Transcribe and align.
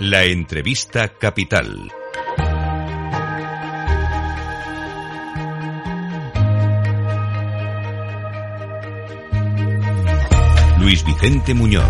La 0.00 0.24
entrevista 0.24 1.08
capital. 1.08 1.90
Luis 10.78 11.02
Vicente 11.02 11.54
Muñoz. 11.54 11.82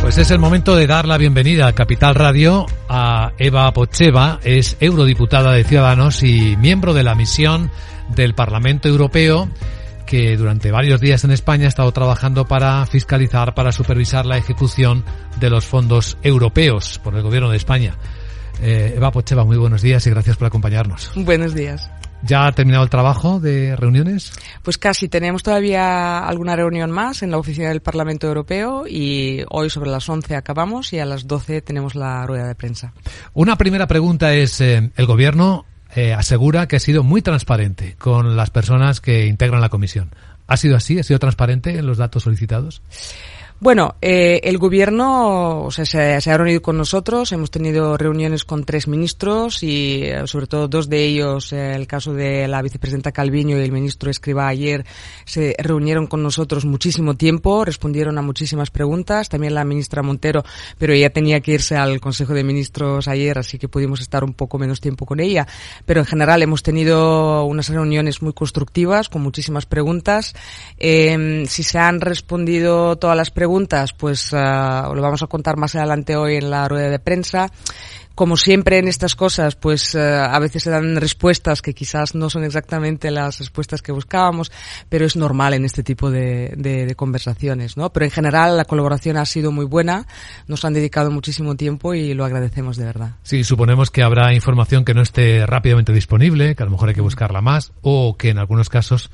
Pues 0.00 0.16
es 0.16 0.30
el 0.30 0.38
momento 0.38 0.74
de 0.74 0.86
dar 0.86 1.06
la 1.06 1.18
bienvenida 1.18 1.66
a 1.66 1.74
Capital 1.74 2.14
Radio 2.14 2.64
a 2.88 3.32
Eva 3.36 3.70
Pocheva, 3.72 4.40
es 4.42 4.78
eurodiputada 4.80 5.52
de 5.52 5.64
Ciudadanos 5.64 6.22
y 6.22 6.56
miembro 6.56 6.94
de 6.94 7.02
la 7.02 7.14
misión 7.14 7.70
del 8.08 8.34
Parlamento 8.34 8.88
Europeo 8.88 9.50
que 10.06 10.36
durante 10.36 10.70
varios 10.70 11.00
días 11.00 11.24
en 11.24 11.32
España 11.32 11.66
ha 11.66 11.68
estado 11.68 11.92
trabajando 11.92 12.46
para 12.46 12.86
fiscalizar, 12.86 13.54
para 13.54 13.72
supervisar 13.72 14.24
la 14.24 14.38
ejecución 14.38 15.04
de 15.38 15.50
los 15.50 15.66
fondos 15.66 16.16
europeos 16.22 16.98
por 17.02 17.14
el 17.16 17.22
Gobierno 17.22 17.50
de 17.50 17.56
España. 17.56 17.96
Eh, 18.62 18.94
Eva 18.96 19.10
Pocheva, 19.10 19.44
muy 19.44 19.58
buenos 19.58 19.82
días 19.82 20.06
y 20.06 20.10
gracias 20.10 20.36
por 20.36 20.46
acompañarnos. 20.46 21.12
Buenos 21.16 21.54
días. 21.54 21.90
¿Ya 22.22 22.46
ha 22.46 22.52
terminado 22.52 22.82
el 22.82 22.90
trabajo 22.90 23.40
de 23.40 23.76
reuniones? 23.76 24.32
Pues 24.62 24.78
casi. 24.78 25.08
Tenemos 25.08 25.42
todavía 25.42 26.20
alguna 26.20 26.56
reunión 26.56 26.90
más 26.90 27.22
en 27.22 27.30
la 27.30 27.38
oficina 27.38 27.68
del 27.68 27.82
Parlamento 27.82 28.26
Europeo 28.26 28.84
y 28.88 29.42
hoy 29.50 29.68
sobre 29.70 29.90
las 29.90 30.08
11 30.08 30.34
acabamos 30.34 30.92
y 30.92 30.98
a 30.98 31.04
las 31.04 31.26
12 31.26 31.60
tenemos 31.60 31.94
la 31.94 32.26
rueda 32.26 32.48
de 32.48 32.54
prensa. 32.54 32.94
Una 33.34 33.56
primera 33.56 33.86
pregunta 33.86 34.34
es, 34.34 34.60
eh, 34.60 34.90
¿el 34.96 35.06
Gobierno 35.06 35.66
eh, 35.96 36.12
asegura 36.12 36.68
que 36.68 36.76
ha 36.76 36.80
sido 36.80 37.02
muy 37.02 37.22
transparente 37.22 37.96
con 37.98 38.36
las 38.36 38.50
personas 38.50 39.00
que 39.00 39.26
integran 39.26 39.60
la 39.60 39.70
comisión? 39.70 40.10
¿Ha 40.46 40.56
sido 40.56 40.76
así? 40.76 40.98
¿Ha 40.98 41.02
sido 41.02 41.18
transparente 41.18 41.78
en 41.78 41.86
los 41.86 41.98
datos 41.98 42.22
solicitados? 42.22 42.82
Bueno, 43.58 43.94
eh, 44.02 44.40
el 44.44 44.58
gobierno 44.58 45.62
o 45.62 45.70
sea, 45.70 45.86
se, 45.86 46.30
ha 46.30 46.36
reunido 46.36 46.60
con 46.60 46.76
nosotros, 46.76 47.32
hemos 47.32 47.50
tenido 47.50 47.96
reuniones 47.96 48.44
con 48.44 48.64
tres 48.64 48.86
ministros 48.86 49.62
y 49.62 50.02
eh, 50.02 50.26
sobre 50.26 50.46
todo 50.46 50.68
dos 50.68 50.90
de 50.90 51.02
ellos, 51.02 51.54
eh, 51.54 51.74
el 51.74 51.86
caso 51.86 52.12
de 52.12 52.46
la 52.48 52.60
vicepresidenta 52.60 53.12
Calviño 53.12 53.56
y 53.56 53.62
el 53.62 53.72
ministro 53.72 54.10
Escriba 54.10 54.46
ayer, 54.46 54.84
se 55.24 55.56
reunieron 55.58 56.06
con 56.06 56.22
nosotros 56.22 56.66
muchísimo 56.66 57.14
tiempo, 57.14 57.64
respondieron 57.64 58.18
a 58.18 58.22
muchísimas 58.22 58.70
preguntas, 58.70 59.30
también 59.30 59.54
la 59.54 59.64
ministra 59.64 60.02
Montero, 60.02 60.44
pero 60.76 60.92
ella 60.92 61.08
tenía 61.08 61.40
que 61.40 61.52
irse 61.52 61.76
al 61.76 61.98
Consejo 61.98 62.34
de 62.34 62.44
Ministros 62.44 63.08
ayer, 63.08 63.38
así 63.38 63.58
que 63.58 63.68
pudimos 63.68 64.02
estar 64.02 64.22
un 64.22 64.34
poco 64.34 64.58
menos 64.58 64.82
tiempo 64.82 65.06
con 65.06 65.18
ella. 65.18 65.46
Pero 65.86 66.00
en 66.00 66.06
general 66.06 66.42
hemos 66.42 66.62
tenido 66.62 67.44
unas 67.44 67.70
reuniones 67.70 68.20
muy 68.20 68.34
constructivas, 68.34 69.08
con 69.08 69.22
muchísimas 69.22 69.64
preguntas. 69.64 70.34
Eh, 70.76 71.44
si 71.48 71.62
se 71.62 71.78
han 71.78 72.02
respondido 72.02 72.96
todas 72.96 73.16
las 73.16 73.30
preguntas, 73.30 73.45
preguntas, 73.46 73.92
pues 73.92 74.32
uh, 74.32 74.92
lo 74.92 75.00
vamos 75.00 75.22
a 75.22 75.28
contar 75.28 75.56
más 75.56 75.76
adelante 75.76 76.16
hoy 76.16 76.34
en 76.34 76.50
la 76.50 76.66
rueda 76.66 76.90
de 76.90 76.98
prensa. 76.98 77.48
Como 78.16 78.36
siempre 78.36 78.78
en 78.78 78.88
estas 78.88 79.14
cosas, 79.14 79.54
pues 79.54 79.94
uh, 79.94 79.98
a 80.00 80.36
veces 80.40 80.64
se 80.64 80.70
dan 80.70 80.96
respuestas 80.96 81.62
que 81.62 81.72
quizás 81.72 82.16
no 82.16 82.28
son 82.28 82.42
exactamente 82.42 83.12
las 83.12 83.38
respuestas 83.38 83.82
que 83.82 83.92
buscábamos, 83.92 84.50
pero 84.88 85.06
es 85.06 85.14
normal 85.14 85.54
en 85.54 85.64
este 85.64 85.84
tipo 85.84 86.10
de, 86.10 86.54
de, 86.56 86.86
de, 86.86 86.94
conversaciones, 86.96 87.76
¿no? 87.76 87.92
Pero 87.92 88.06
en 88.06 88.10
general 88.10 88.56
la 88.56 88.64
colaboración 88.64 89.16
ha 89.16 89.24
sido 89.26 89.52
muy 89.52 89.64
buena, 89.64 90.08
nos 90.48 90.64
han 90.64 90.72
dedicado 90.72 91.12
muchísimo 91.12 91.54
tiempo 91.54 91.94
y 91.94 92.14
lo 92.14 92.24
agradecemos 92.24 92.76
de 92.76 92.84
verdad. 92.84 93.10
Sí, 93.22 93.44
suponemos 93.44 93.92
que 93.92 94.02
habrá 94.02 94.34
información 94.34 94.84
que 94.84 94.92
no 94.92 95.02
esté 95.02 95.46
rápidamente 95.46 95.92
disponible, 95.92 96.56
que 96.56 96.64
a 96.64 96.66
lo 96.66 96.72
mejor 96.72 96.88
hay 96.88 96.96
que 96.96 97.00
buscarla 97.00 97.42
más, 97.42 97.72
o 97.82 98.16
que 98.16 98.30
en 98.30 98.38
algunos 98.38 98.68
casos 98.70 99.08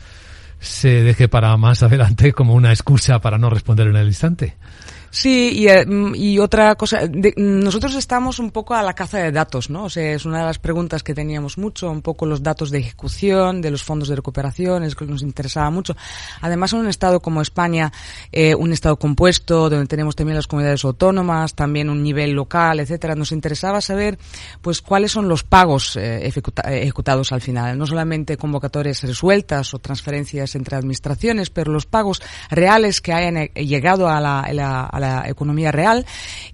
se 0.63 1.03
deje 1.03 1.29
para 1.29 1.57
más 1.57 1.83
adelante 1.83 2.33
como 2.33 2.55
una 2.55 2.71
excusa 2.71 3.21
para 3.21 3.37
no 3.37 3.51
responder 3.51 3.89
en 3.89 3.97
el 3.97 4.07
instante. 4.07 4.57
Sí, 5.15 5.67
y, 5.67 6.17
y 6.17 6.39
otra 6.39 6.75
cosa, 6.75 7.07
de, 7.07 7.35
nosotros 7.37 7.95
estamos 7.97 8.39
un 8.39 8.51
poco 8.51 8.73
a 8.73 8.83
la 8.83 8.95
caza 8.95 9.19
de 9.19 9.31
datos, 9.31 9.69
¿no? 9.69 9.85
O 9.85 9.91
sea, 9.91 10.15
es 10.15 10.25
una 10.25 10.39
de 10.39 10.47
las 10.47 10.59
preguntas 10.59 11.03
que 11.03 11.13
teníamos 11.13 11.59
mucho, 11.59 11.91
un 11.91 12.01
poco 12.01 12.25
los 12.25 12.43
datos 12.43 12.71
de 12.71 12.79
ejecución, 12.79 13.61
de 13.61 13.71
los 13.71 13.83
fondos 13.83 14.09
de 14.09 14.17
recuperación, 14.17 14.85
es 14.85 14.95
que 14.95 15.05
nos 15.05 15.21
interesaba 15.21 15.69
mucho. 15.69 15.95
Además, 16.41 16.73
en 16.73 16.79
un 16.79 16.89
estado 16.89 17.21
como 17.21 17.43
España, 17.43 17.93
eh, 18.33 18.55
un 18.55 18.73
estado 18.73 18.99
compuesto, 18.99 19.69
donde 19.69 19.87
tenemos 19.87 20.17
también 20.17 20.37
las 20.37 20.47
comunidades 20.47 20.83
autónomas, 20.83 21.55
también 21.55 21.91
un 21.91 22.03
nivel 22.03 22.31
local, 22.31 22.81
etcétera, 22.81 23.15
nos 23.15 23.33
interesaba 23.33 23.83
saber, 23.83 24.19
pues, 24.63 24.81
cuáles 24.81 25.13
son 25.13 25.29
los 25.29 25.45
pagos 25.45 25.95
eh, 25.97 26.27
ejecuta 26.27 26.63
ejecutados 26.73 27.33
al 27.33 27.43
final. 27.43 27.77
No 27.77 27.87
solamente 27.87 28.39
convocatorias 28.39 29.03
resueltas 29.03 29.75
o 29.75 29.79
transferencias 29.79 30.55
entre 30.55 30.75
administraciones, 30.75 31.51
pero 31.51 31.71
los 31.71 31.85
pagos 31.85 32.23
reales 32.49 33.03
que 33.03 33.13
hayan 33.13 33.49
llegado 33.55 34.09
a 34.09 34.19
la, 34.19 34.41
a 34.41 34.53
la, 34.55 35.02
la 35.03 35.29
economía 35.29 35.71
real 35.71 36.07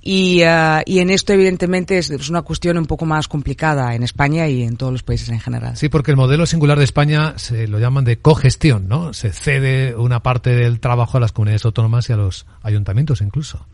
y, 0.02 0.42
uh, 0.42 0.82
y 0.84 0.98
en 0.98 1.10
esto 1.10 1.32
evidentemente 1.32 1.98
es, 1.98 2.10
es, 2.10 2.28
una 2.28 2.42
cuestión 2.42 2.78
un 2.78 2.86
poco 2.86 3.06
más 3.06 3.28
complicada 3.28 3.94
en 3.94 4.02
España 4.02 4.48
y 4.48 4.62
en 4.62 4.76
todos 4.76 4.92
los 4.92 5.02
países 5.02 5.28
en 5.28 5.40
general. 5.40 5.76
Sí, 5.76 5.88
porque 5.88 6.10
el 6.10 6.16
modelo 6.16 6.46
singular 6.46 6.78
de 6.78 6.84
España 6.84 7.34
se 7.36 7.68
lo 7.68 7.78
llaman 7.78 8.04
de 8.04 8.18
cogestión, 8.18 8.88
¿no? 8.88 9.12
Se 9.12 9.30
cede 9.30 9.94
una 9.94 10.20
parte 10.22 10.50
del 10.50 10.80
trabajo 10.80 11.18
a 11.18 11.20
las 11.20 11.32
comunidades 11.32 11.64
autónomas 11.64 12.08
y 12.08 12.12
a 12.12 12.16
los 12.16 12.46
ayuntamientos 12.62 13.20
incluso. 13.20 13.66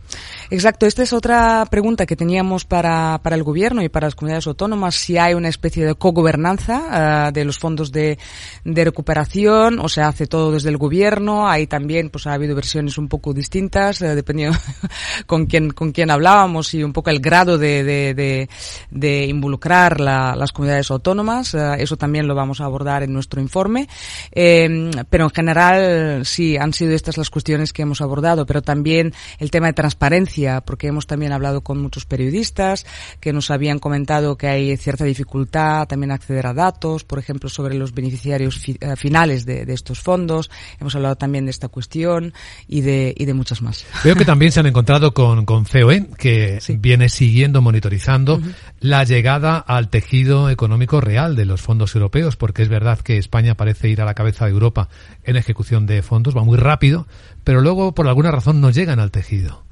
Exacto, 0.51 0.87
esta 0.87 1.03
es 1.03 1.13
otra 1.13 1.67
pregunta 1.71 2.07
que 2.07 2.17
teníamos 2.17 2.65
para, 2.65 3.21
para 3.23 3.37
el 3.37 3.43
gobierno 3.43 3.83
y 3.83 3.89
para 3.89 4.07
las 4.07 4.15
comunidades 4.15 4.47
autónomas, 4.47 4.95
si 4.95 5.17
hay 5.19 5.35
una 5.35 5.49
especie 5.49 5.87
de 5.87 5.95
cogobernanza 5.95 7.29
uh, 7.29 7.33
de 7.33 7.45
los 7.45 7.59
fondos 7.59 7.91
de, 7.93 8.19
de 8.65 8.85
recuperación 8.85 9.79
o 9.81 9.89
se 9.89 10.03
hace 10.03 10.27
todo 10.27 10.53
desde 10.53 10.69
el 10.69 10.77
gobierno, 10.77 11.49
hay 11.49 11.67
también, 11.67 12.11
pues 12.11 12.27
ha 12.27 12.35
habido 12.35 12.55
versiones 12.55 12.99
un 12.99 13.09
poco 13.09 13.33
distintas, 13.33 14.01
uh, 14.01 14.07
dependiendo 14.15 14.59
con 15.27 15.47
quien, 15.47 15.71
con 15.71 15.93
quien 15.93 16.11
hablábamos 16.11 16.75
y 16.75 16.83
un 16.83 16.93
poco 16.93 17.11
el 17.11 17.21
grado 17.21 17.59
de, 17.59 17.85
de, 17.85 18.15
de, 18.15 18.49
de 18.91 19.27
involucrar 19.27 20.01
la, 20.01 20.35
las 20.37 20.53
comunidades 20.53 20.91
autónomas. 20.91 21.55
Uh, 21.55 21.75
eso 21.79 21.97
también 21.97 22.27
lo 22.27 22.35
vamos 22.35 22.61
a 22.61 22.65
abordar 22.65 23.03
en 23.03 23.13
nuestro 23.13 23.41
informe. 23.41 23.89
Eh, 24.33 24.91
pero 25.11 25.25
en 25.25 25.31
general, 25.31 26.27
sí, 26.27 26.57
han 26.57 26.73
sido 26.73 26.93
estas 26.93 27.17
las 27.17 27.31
cuestiones 27.31 27.73
que 27.73 27.83
hemos 27.83 28.01
abordado, 28.01 28.47
pero 28.47 28.63
también 28.63 29.13
el 29.39 29.51
tema 29.51 29.67
de 29.69 29.73
transparencia, 29.73 30.61
porque 30.61 30.89
hemos 30.89 31.07
también 31.07 31.33
hablado 31.33 31.63
con 31.63 31.81
muchos 31.81 32.05
periodistas 32.05 32.87
que 33.21 33.33
nos 33.33 33.51
habían 33.51 33.79
comentado 33.79 34.37
que 34.37 34.49
hay 34.49 34.77
cierta 34.77 35.05
dificultad 35.05 35.87
también 35.87 36.11
acceder 36.11 36.47
a 36.47 36.55
datos, 36.55 37.05
por 37.05 37.19
ejemplo, 37.19 37.49
sobre 37.49 37.75
los 37.75 37.93
beneficiarios 37.93 38.59
fi, 38.59 38.79
uh, 38.83 38.97
finales 38.97 39.45
de, 39.45 39.65
de, 39.65 39.75
estos 39.75 40.01
fondos. 40.01 40.51
Hemos 40.81 40.95
hablado 40.95 41.17
también 41.17 41.45
de 41.45 41.51
esta 41.51 41.69
cuestión 41.69 42.33
y 42.67 42.81
de, 42.81 43.15
y 43.17 43.25
de 43.25 43.35
muchas 43.35 43.63
más. 43.63 43.85
Veo 44.03 44.15
que 44.17 44.25
también 44.25 44.53
se 44.55 44.61
han 44.61 44.67
encontrado 44.67 45.13
con, 45.15 45.47
con 45.47 45.65
COE, 45.65 46.07
que 46.17 46.61
sí. 46.61 46.77
viene 46.79 47.09
siguiendo, 47.09 47.61
monitorizando 47.61 48.37
uh 48.37 48.41
-huh. 48.41 48.55
la 48.79 49.03
llegada 49.03 49.59
al 49.59 49.89
tejido 49.89 50.49
económico 50.49 51.01
real 51.01 51.35
de 51.35 51.45
los 51.45 51.61
fondos 51.61 51.97
europeos, 51.97 52.37
porque 52.37 52.63
es 52.63 52.69
verdad 52.69 53.01
que 53.01 53.19
España 53.19 53.57
parece 53.57 53.89
ir 53.89 54.01
a 54.01 54.05
la 54.05 54.15
cabeza 54.15 54.45
de 54.45 54.53
Europa 54.53 54.89
en 55.25 55.35
ejecución 55.35 55.87
de 55.87 56.03
fondos, 56.03 56.37
va 56.37 56.45
muy 56.45 56.57
rápido, 56.57 57.09
pero 57.45 57.61
luego 57.61 57.95
por 57.95 58.09
alguna 58.09 58.31
razón 58.31 58.61
no 58.61 58.71
llegan 58.71 58.99
al 58.99 59.11
tejido. 59.11 59.65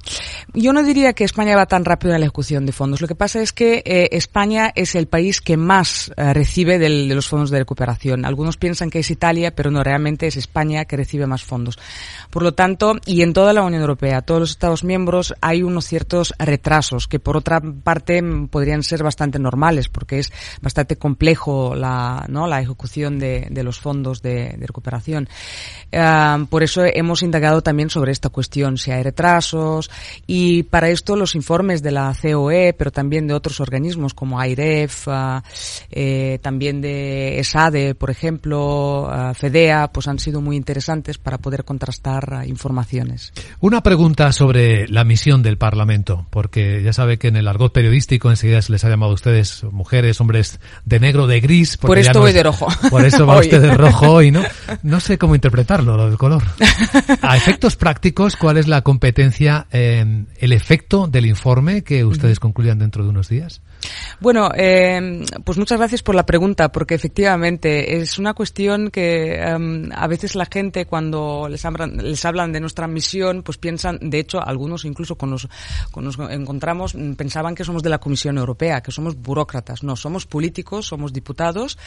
Yo 0.53 0.73
no 0.73 0.83
diría 0.83 1.13
que 1.13 1.23
España 1.23 1.55
va 1.55 1.65
tan 1.65 1.85
rápido 1.85 2.13
en 2.13 2.19
la 2.19 2.25
ejecución 2.25 2.65
de 2.65 2.73
fondos. 2.73 3.01
Lo 3.01 3.07
que 3.07 3.15
pasa 3.15 3.41
es 3.41 3.53
que 3.53 3.81
eh, 3.85 4.09
España 4.11 4.71
es 4.75 4.95
el 4.95 5.07
país 5.07 5.41
que 5.41 5.57
más 5.57 6.11
eh, 6.15 6.33
recibe 6.33 6.77
de 6.77 6.89
los 6.89 7.27
fondos 7.27 7.49
de 7.49 7.59
recuperación. 7.59 8.25
Algunos 8.25 8.57
piensan 8.57 8.89
que 8.89 8.99
es 8.99 9.09
Italia, 9.09 9.55
pero 9.55 9.71
no, 9.71 9.83
realmente 9.83 10.27
es 10.27 10.37
España 10.37 10.85
que 10.85 10.97
recibe 10.97 11.25
más 11.25 11.43
fondos. 11.43 11.79
Por 12.29 12.43
lo 12.43 12.53
tanto, 12.53 12.95
y 13.05 13.21
en 13.21 13.33
toda 13.33 13.53
la 13.53 13.63
Unión 13.63 13.81
Europea, 13.81 14.21
todos 14.21 14.41
los 14.41 14.51
Estados 14.51 14.83
miembros, 14.83 15.33
hay 15.41 15.63
unos 15.63 15.85
ciertos 15.85 16.33
retrasos 16.37 17.07
que 17.07 17.19
por 17.19 17.37
otra 17.37 17.61
parte 17.61 18.21
podrían 18.51 18.83
ser 18.83 19.01
bastante 19.01 19.39
normales, 19.39 19.89
porque 19.89 20.19
es 20.19 20.31
bastante 20.61 20.97
complejo 20.97 21.73
la, 21.73 22.25
¿no? 22.27 22.47
la 22.47 22.61
ejecución 22.61 23.17
de, 23.17 23.49
los 23.63 23.79
fondos 23.79 24.21
de, 24.21 24.55
recuperación. 24.59 25.29
Uh, 25.91 26.45
por 26.45 26.63
eso 26.63 26.83
hemos 26.85 27.23
indagado 27.23 27.62
también 27.63 27.89
sobre 27.89 28.11
esta 28.11 28.29
cuestión, 28.29 28.77
si 28.77 28.91
hay 28.91 29.03
retrasos, 29.03 29.89
y 30.27 30.63
para 30.63 30.89
esto 30.89 31.15
los 31.15 31.35
informes 31.35 31.81
de 31.81 31.91
la 31.91 32.15
COE, 32.21 32.73
pero 32.77 32.91
también 32.91 33.27
de 33.27 33.33
otros 33.33 33.59
organismos 33.59 34.13
como 34.13 34.39
AIREF, 34.39 35.07
eh, 35.91 36.39
también 36.41 36.81
de 36.81 37.39
ESADE, 37.39 37.95
por 37.95 38.09
ejemplo, 38.09 39.09
FEDEA, 39.33 39.87
pues 39.91 40.07
han 40.07 40.19
sido 40.19 40.41
muy 40.41 40.55
interesantes 40.55 41.17
para 41.17 41.37
poder 41.37 41.63
contrastar 41.63 42.43
informaciones. 42.45 43.33
Una 43.59 43.81
pregunta 43.81 44.31
sobre 44.31 44.87
la 44.87 45.03
misión 45.03 45.41
del 45.43 45.57
Parlamento, 45.57 46.25
porque 46.29 46.81
ya 46.83 46.93
sabe 46.93 47.17
que 47.17 47.29
en 47.29 47.37
el 47.37 47.47
argot 47.47 47.73
periodístico 47.73 48.29
enseguida 48.29 48.61
se 48.61 48.71
les 48.71 48.83
ha 48.83 48.89
llamado 48.89 49.11
a 49.11 49.15
ustedes 49.15 49.63
mujeres, 49.71 50.19
hombres 50.21 50.59
de 50.85 50.99
negro, 50.99 51.27
de 51.27 51.39
gris. 51.39 51.77
Por 51.77 51.97
esto 51.97 52.13
no 52.13 52.19
voy 52.21 52.29
es, 52.29 52.35
de 52.35 52.43
rojo. 52.43 52.67
Por 52.89 53.05
eso 53.05 53.25
va 53.25 53.37
usted 53.39 53.61
de 53.61 53.73
rojo 53.73 54.11
hoy, 54.11 54.31
¿no? 54.31 54.43
No 54.81 54.99
sé 54.99 55.17
cómo 55.17 55.35
interpretarlo, 55.35 55.95
lo 55.97 56.07
del 56.07 56.17
color. 56.17 56.43
A 57.21 57.37
efectos 57.37 57.52
prácticos, 57.77 58.35
¿cuál 58.35 58.57
es 58.57 58.67
la 58.67 58.81
competencia, 58.81 59.67
eh, 59.71 60.25
el 60.37 60.53
efecto 60.53 61.07
del 61.07 61.25
informe 61.25 61.83
que 61.83 62.05
ustedes 62.05 62.39
concluyan 62.39 62.79
dentro 62.79 63.03
de 63.03 63.09
unos 63.09 63.29
días? 63.29 63.61
Bueno, 64.19 64.49
eh, 64.55 65.25
pues 65.43 65.57
muchas 65.57 65.77
gracias 65.77 66.03
por 66.03 66.15
la 66.15 66.25
pregunta, 66.25 66.71
porque 66.71 66.95
efectivamente 66.95 67.97
es 67.97 68.17
una 68.17 68.33
cuestión 68.33 68.89
que 68.91 69.41
um, 69.55 69.89
a 69.93 70.07
veces 70.07 70.35
la 70.35 70.45
gente 70.45 70.85
cuando 70.85 71.47
les 71.49 71.65
hablan, 71.65 71.97
les 71.97 72.23
hablan 72.25 72.51
de 72.51 72.59
nuestra 72.59 72.87
misión, 72.87 73.43
pues 73.43 73.57
piensan, 73.57 73.99
de 74.01 74.19
hecho, 74.19 74.45
algunos 74.45 74.85
incluso 74.85 75.15
con 75.15 75.31
los, 75.31 75.47
con 75.91 76.03
nos 76.03 76.17
encontramos 76.29 76.95
pensaban 77.17 77.55
que 77.55 77.63
somos 77.63 77.83
de 77.83 77.89
la 77.89 77.99
Comisión 77.99 78.37
Europea, 78.37 78.81
que 78.81 78.91
somos 78.91 79.15
burócratas. 79.15 79.83
No, 79.83 79.95
somos 79.95 80.25
políticos, 80.25 80.87
somos 80.87 81.11
diputados. 81.11 81.77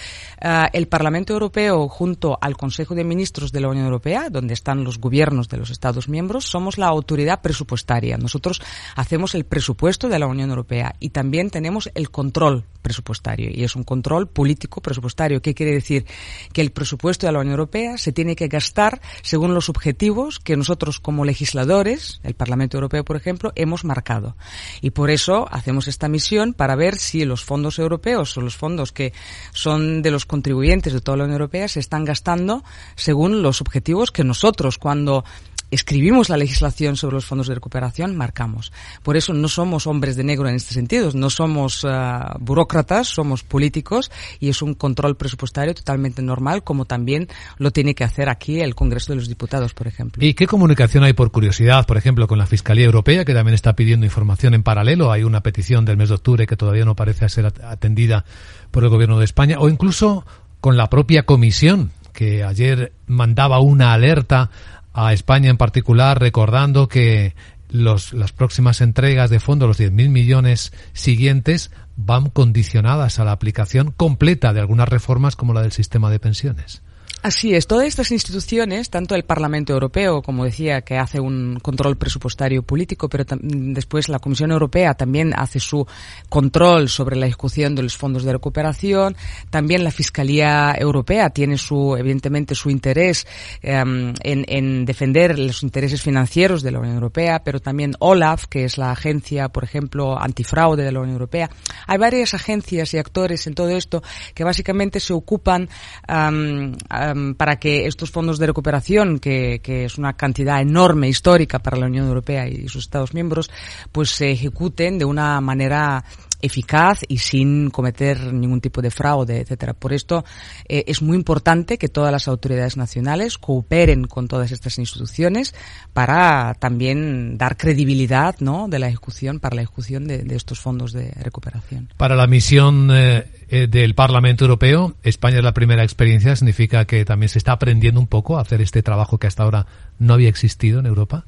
Uh, 0.42 0.66
el 0.72 0.88
Parlamento 0.88 1.32
Europeo, 1.32 1.88
junto 1.88 2.38
al 2.40 2.56
Consejo 2.56 2.94
de 2.94 3.04
Ministros 3.04 3.52
de 3.52 3.60
la 3.60 3.68
Unión 3.68 3.86
Europea, 3.86 4.28
donde 4.30 4.54
están 4.54 4.84
los 4.84 4.98
gobiernos 4.98 5.48
de 5.48 5.55
los 5.56 5.70
Estados 5.70 6.08
miembros, 6.08 6.44
somos 6.44 6.78
la 6.78 6.86
autoridad 6.86 7.40
presupuestaria. 7.42 8.16
Nosotros 8.16 8.60
hacemos 8.94 9.34
el 9.34 9.44
presupuesto 9.44 10.08
de 10.08 10.18
la 10.18 10.26
Unión 10.26 10.50
Europea 10.50 10.94
y 11.00 11.10
también 11.10 11.50
tenemos 11.50 11.90
el 11.94 12.10
control 12.10 12.64
presupuestario 12.82 13.50
y 13.52 13.64
es 13.64 13.74
un 13.74 13.82
control 13.82 14.28
político 14.28 14.80
presupuestario. 14.80 15.42
¿Qué 15.42 15.54
quiere 15.54 15.72
decir? 15.72 16.06
Que 16.52 16.60
el 16.60 16.70
presupuesto 16.70 17.26
de 17.26 17.32
la 17.32 17.40
Unión 17.40 17.54
Europea 17.54 17.98
se 17.98 18.12
tiene 18.12 18.36
que 18.36 18.46
gastar 18.46 19.00
según 19.22 19.54
los 19.54 19.68
objetivos 19.68 20.38
que 20.38 20.56
nosotros 20.56 21.00
como 21.00 21.24
legisladores, 21.24 22.20
el 22.22 22.34
Parlamento 22.34 22.76
Europeo 22.76 23.04
por 23.04 23.16
ejemplo, 23.16 23.52
hemos 23.56 23.84
marcado. 23.84 24.36
Y 24.80 24.90
por 24.90 25.10
eso 25.10 25.48
hacemos 25.50 25.88
esta 25.88 26.08
misión 26.08 26.52
para 26.52 26.76
ver 26.76 26.96
si 26.96 27.24
los 27.24 27.44
fondos 27.44 27.80
europeos 27.80 28.36
o 28.36 28.40
los 28.40 28.56
fondos 28.56 28.92
que 28.92 29.12
son 29.52 30.02
de 30.02 30.12
los 30.12 30.24
contribuyentes 30.24 30.92
de 30.92 31.00
toda 31.00 31.18
la 31.18 31.24
Unión 31.24 31.40
Europea 31.40 31.66
se 31.66 31.80
están 31.80 32.04
gastando 32.04 32.62
según 32.94 33.42
los 33.42 33.60
objetivos 33.60 34.12
que 34.12 34.22
nosotros 34.22 34.78
cuando 34.78 35.24
escribimos 35.70 36.28
la 36.28 36.36
legislación 36.36 36.96
sobre 36.96 37.14
los 37.14 37.26
fondos 37.26 37.48
de 37.48 37.54
recuperación, 37.54 38.16
marcamos. 38.16 38.72
Por 39.02 39.16
eso 39.16 39.32
no 39.32 39.48
somos 39.48 39.86
hombres 39.86 40.16
de 40.16 40.24
negro 40.24 40.48
en 40.48 40.54
este 40.54 40.74
sentido, 40.74 41.10
no 41.14 41.30
somos 41.30 41.84
uh, 41.84 42.38
burócratas, 42.38 43.08
somos 43.08 43.42
políticos 43.42 44.10
y 44.38 44.48
es 44.48 44.62
un 44.62 44.74
control 44.74 45.16
presupuestario 45.16 45.74
totalmente 45.74 46.22
normal, 46.22 46.62
como 46.62 46.84
también 46.84 47.28
lo 47.58 47.70
tiene 47.70 47.94
que 47.94 48.04
hacer 48.04 48.28
aquí 48.28 48.60
el 48.60 48.74
Congreso 48.74 49.12
de 49.12 49.16
los 49.16 49.28
Diputados, 49.28 49.74
por 49.74 49.86
ejemplo. 49.86 50.24
¿Y 50.24 50.34
qué 50.34 50.46
comunicación 50.46 51.04
hay 51.04 51.12
por 51.12 51.30
curiosidad, 51.30 51.86
por 51.86 51.96
ejemplo, 51.96 52.26
con 52.28 52.38
la 52.38 52.46
Fiscalía 52.46 52.84
Europea, 52.84 53.24
que 53.24 53.34
también 53.34 53.54
está 53.54 53.74
pidiendo 53.74 54.06
información 54.06 54.54
en 54.54 54.62
paralelo? 54.62 55.10
Hay 55.10 55.24
una 55.24 55.42
petición 55.42 55.84
del 55.84 55.96
mes 55.96 56.08
de 56.08 56.14
octubre 56.16 56.46
que 56.46 56.56
todavía 56.56 56.84
no 56.84 56.94
parece 56.94 57.28
ser 57.28 57.46
atendida 57.46 58.24
por 58.70 58.84
el 58.84 58.90
Gobierno 58.90 59.18
de 59.18 59.24
España, 59.24 59.56
o 59.58 59.68
incluso 59.68 60.24
con 60.60 60.76
la 60.76 60.88
propia 60.88 61.24
Comisión, 61.24 61.92
que 62.12 62.44
ayer 62.44 62.92
mandaba 63.06 63.60
una 63.60 63.92
alerta 63.92 64.50
a 64.96 65.12
España 65.12 65.50
en 65.50 65.58
particular, 65.58 66.18
recordando 66.18 66.88
que 66.88 67.34
los, 67.68 68.14
las 68.14 68.32
próximas 68.32 68.80
entregas 68.80 69.28
de 69.28 69.40
fondos, 69.40 69.68
los 69.68 69.78
10.000 69.78 70.08
millones 70.08 70.72
siguientes, 70.94 71.70
van 71.96 72.30
condicionadas 72.30 73.18
a 73.18 73.24
la 73.24 73.32
aplicación 73.32 73.92
completa 73.92 74.54
de 74.54 74.60
algunas 74.60 74.88
reformas 74.88 75.36
como 75.36 75.52
la 75.52 75.60
del 75.60 75.72
sistema 75.72 76.10
de 76.10 76.18
pensiones. 76.18 76.82
Así 77.22 77.54
es, 77.54 77.66
todas 77.66 77.86
estas 77.86 78.12
instituciones, 78.12 78.88
tanto 78.88 79.16
el 79.16 79.24
Parlamento 79.24 79.72
Europeo, 79.72 80.22
como 80.22 80.44
decía, 80.44 80.82
que 80.82 80.96
hace 80.96 81.18
un 81.18 81.58
control 81.60 81.96
presupuestario 81.96 82.62
político, 82.62 83.08
pero 83.08 83.24
después 83.40 84.08
la 84.08 84.20
Comisión 84.20 84.52
Europea 84.52 84.94
también 84.94 85.32
hace 85.34 85.58
su 85.58 85.84
control 86.28 86.88
sobre 86.88 87.16
la 87.16 87.26
ejecución 87.26 87.74
de 87.74 87.82
los 87.82 87.96
fondos 87.96 88.22
de 88.22 88.32
recuperación, 88.32 89.16
también 89.50 89.82
la 89.82 89.90
Fiscalía 89.90 90.76
Europea 90.78 91.30
tiene 91.30 91.58
su, 91.58 91.96
evidentemente, 91.96 92.54
su 92.54 92.70
interés 92.70 93.26
um, 93.64 94.14
en, 94.22 94.44
en, 94.46 94.84
defender 94.84 95.36
los 95.36 95.64
intereses 95.64 96.02
financieros 96.02 96.62
de 96.62 96.70
la 96.70 96.78
Unión 96.78 96.94
Europea, 96.94 97.42
pero 97.42 97.58
también 97.58 97.94
OLAF, 97.98 98.46
que 98.46 98.64
es 98.64 98.78
la 98.78 98.92
agencia, 98.92 99.48
por 99.48 99.64
ejemplo, 99.64 100.16
antifraude 100.16 100.84
de 100.84 100.92
la 100.92 101.00
Unión 101.00 101.14
Europea. 101.14 101.50
Hay 101.88 101.98
varias 101.98 102.34
agencias 102.34 102.94
y 102.94 102.98
actores 102.98 103.46
en 103.48 103.54
todo 103.54 103.70
esto 103.70 104.02
que 104.34 104.44
básicamente 104.44 105.00
se 105.00 105.12
ocupan 105.12 105.68
um, 106.08 106.72
um, 107.14 107.34
para 107.34 107.56
que 107.56 107.86
estos 107.86 108.10
fondos 108.10 108.38
de 108.38 108.46
recuperación, 108.46 109.18
que, 109.18 109.60
es 109.64 109.98
una 109.98 110.14
cantidad 110.14 110.60
enorme 110.60 111.08
histórica 111.08 111.58
para 111.58 111.76
la 111.76 111.86
Unión 111.86 112.06
Europea 112.06 112.48
y 112.48 112.68
sus 112.68 112.84
Estados 112.84 113.14
miembros, 113.14 113.50
pues 113.92 114.10
se 114.10 114.30
ejecuten 114.30 114.98
de 114.98 115.04
una 115.04 115.40
manera 115.40 116.04
eficaz 116.42 117.00
y 117.08 117.18
sin 117.18 117.70
cometer 117.70 118.32
ningún 118.32 118.60
tipo 118.60 118.82
de 118.82 118.90
fraude, 118.90 119.40
etcétera. 119.40 119.74
Por 119.74 119.92
esto 119.92 120.24
eh, 120.68 120.84
es 120.86 121.02
muy 121.02 121.16
importante 121.16 121.78
que 121.78 121.88
todas 121.88 122.12
las 122.12 122.28
autoridades 122.28 122.76
nacionales 122.76 123.38
cooperen 123.38 124.04
con 124.04 124.28
todas 124.28 124.52
estas 124.52 124.78
instituciones 124.78 125.54
para 125.92 126.54
también 126.54 127.38
dar 127.38 127.56
credibilidad, 127.56 128.36
¿no? 128.40 128.68
de 128.68 128.78
la 128.78 128.88
ejecución 128.88 129.40
para 129.40 129.56
la 129.56 129.62
ejecución 129.62 130.06
de, 130.06 130.18
de 130.18 130.36
estos 130.36 130.60
fondos 130.60 130.92
de 130.92 131.10
recuperación. 131.22 131.88
Para 131.96 132.16
la 132.16 132.26
misión 132.26 132.90
eh, 132.92 133.24
eh, 133.48 133.66
del 133.68 133.94
Parlamento 133.94 134.44
Europeo, 134.44 134.96
España 135.02 135.38
es 135.38 135.44
la 135.44 135.54
primera 135.54 135.84
experiencia, 135.84 136.34
significa 136.34 136.84
que 136.84 137.04
también 137.04 137.28
se 137.28 137.38
está 137.38 137.52
aprendiendo 137.52 138.00
un 138.00 138.06
poco 138.06 138.38
a 138.38 138.40
hacer 138.40 138.60
este 138.60 138.82
trabajo 138.82 139.18
que 139.18 139.26
hasta 139.26 139.44
ahora 139.44 139.66
no 139.98 140.14
había 140.14 140.28
existido 140.28 140.80
en 140.80 140.86
Europa. 140.86 141.24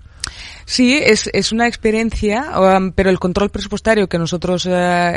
Sí, 0.64 1.00
es, 1.02 1.30
es 1.32 1.50
una 1.50 1.66
experiencia, 1.66 2.52
um, 2.60 2.92
pero 2.92 3.08
el 3.08 3.18
control 3.18 3.48
presupuestario 3.48 4.06
que 4.06 4.18
nosotros 4.18 4.66
uh, 4.66 4.70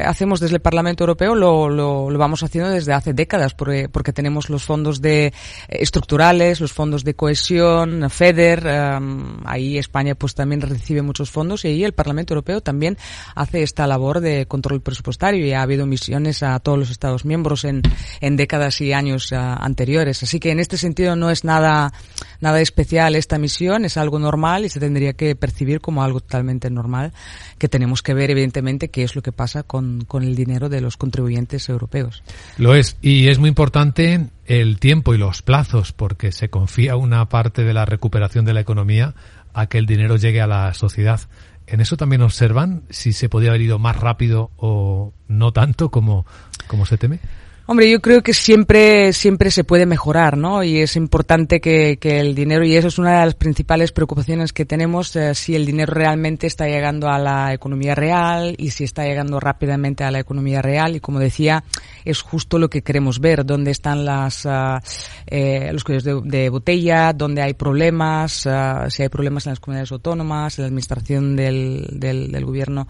hacemos 0.05 0.39
desde 0.39 0.55
el 0.55 0.61
Parlamento 0.61 1.03
Europeo 1.03 1.35
lo, 1.35 1.67
lo, 1.67 2.09
lo, 2.09 2.17
vamos 2.17 2.41
haciendo 2.41 2.69
desde 2.69 2.93
hace 2.93 3.13
décadas, 3.13 3.53
porque, 3.53 3.89
porque 3.89 4.13
tenemos 4.13 4.49
los 4.49 4.63
fondos 4.63 5.01
de 5.01 5.25
eh, 5.25 5.33
estructurales, 5.67 6.61
los 6.61 6.71
fondos 6.71 7.03
de 7.03 7.15
cohesión, 7.15 8.09
FEDER, 8.09 8.97
um, 8.97 9.41
ahí 9.45 9.77
España 9.77 10.15
pues 10.15 10.35
también 10.35 10.61
recibe 10.61 11.01
muchos 11.01 11.29
fondos 11.29 11.65
y 11.65 11.67
ahí 11.67 11.83
el 11.83 11.91
Parlamento 11.93 12.33
Europeo 12.33 12.61
también 12.61 12.97
hace 13.35 13.61
esta 13.61 13.85
labor 13.87 14.21
de 14.21 14.45
control 14.45 14.81
presupuestario 14.81 15.45
y 15.45 15.51
ha 15.51 15.63
habido 15.63 15.85
misiones 15.85 16.43
a 16.43 16.59
todos 16.59 16.79
los 16.79 16.91
Estados 16.91 17.25
miembros 17.25 17.65
en, 17.65 17.81
en 18.21 18.37
décadas 18.37 18.79
y 18.79 18.93
años 18.93 19.33
uh, 19.33 19.35
anteriores. 19.35 20.23
Así 20.23 20.39
que 20.39 20.51
en 20.51 20.61
este 20.61 20.77
sentido 20.77 21.17
no 21.17 21.29
es 21.29 21.43
nada, 21.43 21.91
nada 22.39 22.61
especial 22.61 23.15
esta 23.15 23.37
misión, 23.37 23.83
es 23.83 23.97
algo 23.97 24.17
normal 24.17 24.63
y 24.63 24.69
se 24.69 24.79
tendría 24.79 25.00
que 25.13 25.35
percibir 25.35 25.81
como 25.81 26.03
algo 26.03 26.19
totalmente 26.19 26.69
normal, 26.69 27.13
que 27.57 27.67
tenemos 27.67 28.01
que 28.01 28.13
ver 28.13 28.31
evidentemente 28.31 28.89
qué 28.89 29.03
es 29.03 29.15
lo 29.15 29.21
que 29.21 29.31
pasa 29.31 29.63
con, 29.63 30.05
con 30.05 30.23
el 30.23 30.35
dinero 30.35 30.69
de 30.69 30.81
los 30.81 30.97
contribuyentes 30.97 31.67
europeos. 31.69 32.23
Lo 32.57 32.75
es, 32.75 32.97
y 33.01 33.27
es 33.27 33.39
muy 33.39 33.49
importante 33.49 34.29
el 34.45 34.79
tiempo 34.79 35.13
y 35.13 35.17
los 35.17 35.41
plazos, 35.41 35.91
porque 35.91 36.31
se 36.31 36.49
confía 36.49 36.95
una 36.95 37.27
parte 37.29 37.63
de 37.63 37.73
la 37.73 37.85
recuperación 37.85 38.45
de 38.45 38.53
la 38.53 38.61
economía 38.61 39.15
a 39.53 39.67
que 39.67 39.77
el 39.77 39.85
dinero 39.85 40.15
llegue 40.15 40.41
a 40.41 40.47
la 40.47 40.73
sociedad. 40.73 41.21
¿En 41.67 41.79
eso 41.79 41.97
también 41.97 42.21
observan 42.21 42.83
si 42.89 43.13
se 43.13 43.29
podía 43.29 43.49
haber 43.49 43.61
ido 43.61 43.79
más 43.79 43.97
rápido 43.97 44.51
o 44.57 45.13
no 45.27 45.53
tanto 45.53 45.89
como, 45.89 46.25
como 46.67 46.85
se 46.85 46.97
teme? 46.97 47.19
Hombre, 47.67 47.89
yo 47.89 48.01
creo 48.01 48.23
que 48.23 48.33
siempre, 48.33 49.13
siempre 49.13 49.51
se 49.51 49.63
puede 49.63 49.85
mejorar, 49.85 50.35
¿no? 50.35 50.63
Y 50.63 50.79
es 50.79 50.95
importante 50.95 51.61
que, 51.61 51.97
que 51.97 52.19
el 52.19 52.33
dinero, 52.33 52.65
y 52.65 52.75
eso 52.75 52.87
es 52.87 52.97
una 52.97 53.19
de 53.19 53.25
las 53.25 53.35
principales 53.35 53.91
preocupaciones 53.91 54.51
que 54.51 54.65
tenemos, 54.65 55.15
eh, 55.15 55.35
si 55.35 55.55
el 55.55 55.65
dinero 55.65 55.93
realmente 55.93 56.47
está 56.47 56.67
llegando 56.67 57.07
a 57.07 57.19
la 57.19 57.53
economía 57.53 57.93
real 57.93 58.55
y 58.57 58.71
si 58.71 58.83
está 58.83 59.03
llegando 59.03 59.39
rápidamente 59.39 60.03
a 60.03 60.09
la 60.09 60.19
economía 60.19 60.61
real. 60.61 60.95
Y 60.95 60.99
como 60.99 61.19
decía, 61.19 61.63
es 62.03 62.21
justo 62.21 62.57
lo 62.57 62.67
que 62.67 62.81
queremos 62.81 63.19
ver, 63.19 63.45
dónde 63.45 63.69
están 63.69 64.05
las, 64.05 64.43
uh, 64.45 64.79
eh, 65.27 65.69
los 65.71 65.83
cuellos 65.83 66.03
de, 66.03 66.49
botella, 66.49 67.13
dónde 67.13 67.43
hay 67.43 67.53
problemas, 67.53 68.45
uh, 68.47 68.89
si 68.89 69.03
hay 69.03 69.09
problemas 69.09 69.45
en 69.45 69.51
las 69.51 69.59
comunidades 69.59 69.91
autónomas, 69.91 70.57
en 70.57 70.63
la 70.63 70.67
administración 70.67 71.35
del, 71.35 71.87
del, 71.91 72.31
del 72.31 72.45
gobierno 72.45 72.87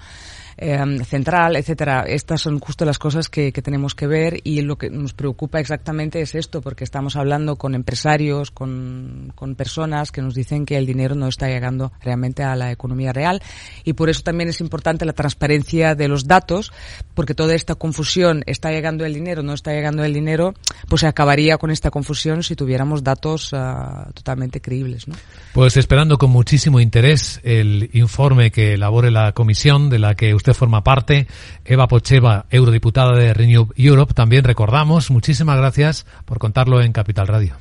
eh, 0.64 1.04
central, 1.06 1.56
etcétera. 1.56 2.04
Estas 2.08 2.42
son 2.42 2.60
justo 2.60 2.86
las 2.86 3.00
cosas 3.00 3.30
que, 3.30 3.52
tenemos 3.52 3.96
que 3.96 4.06
ver 4.06 4.40
y 4.44 4.62
lo 4.62 4.78
que 4.78 4.92
nos 4.92 5.14
preocupa 5.14 5.60
exactamente 5.60 6.22
es 6.22 6.36
esto, 6.36 6.62
porque 6.62 6.84
estamos 6.84 7.16
hablando 7.16 7.56
con 7.56 7.74
empresarios, 7.74 8.52
con, 8.52 9.34
con 9.34 9.56
personas 9.56 10.12
que 10.12 10.22
nos 10.22 10.36
dicen 10.36 10.66
que 10.68 10.78
el 10.78 10.86
dinero 10.86 11.16
no 11.16 11.28
está 11.28 11.48
llegando 11.48 11.92
realmente 12.02 12.44
a 12.44 12.56
la 12.56 12.72
economía 12.72 13.12
real 13.12 13.42
y 13.84 13.94
por 13.94 14.10
eso 14.10 14.22
también 14.22 14.50
es 14.50 14.62
importante 14.62 15.04
la 15.04 15.14
transparencia 15.14 15.96
de 15.96 16.08
los 16.08 16.28
datos, 16.28 16.72
porque 17.16 17.34
toda 17.34 17.56
esta 17.56 17.74
confusión, 17.74 18.44
está 18.46 18.70
llegando 18.70 19.04
el 19.04 19.16
dinero, 19.16 19.42
no 19.42 19.54
está 19.54 19.72
llegando 19.72 20.04
el 20.04 20.14
dinero, 20.14 20.54
pues 20.88 21.02
se 21.02 21.08
acabaría 21.08 21.58
con 21.58 21.72
esta 21.72 21.90
confusión 21.90 22.44
si 22.44 22.56
tuviéramos 22.56 23.04
datos 23.04 23.52
uh, 23.54 24.12
totalmente 24.14 24.62
creíbles. 24.62 25.08
¿no? 25.08 25.16
Pues 25.54 25.76
esperando 25.76 26.20
con 26.20 26.30
muchísimo 26.30 26.80
interés 26.80 27.40
el 27.44 27.90
informe 27.94 28.52
que 28.52 28.74
elabore 28.74 29.10
la 29.10 29.32
comisión 29.32 29.90
de 29.90 29.98
la 29.98 30.14
que 30.14 30.36
forma 30.54 30.84
parte, 30.84 31.28
Eva 31.66 31.88
Pocheva, 31.88 32.46
eurodiputada 32.50 33.16
de 33.16 33.34
Renew 33.34 33.70
Europe. 33.76 34.14
También 34.14 34.44
recordamos, 34.44 35.12
muchísimas 35.12 35.58
gracias 35.58 36.06
por 36.26 36.40
contarlo 36.40 36.82
en 36.82 36.92
Capital 36.92 37.28
Radio. 37.28 37.56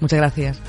Muchas 0.00 0.18
gracias. 0.18 0.60